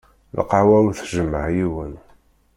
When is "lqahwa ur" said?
0.39-0.93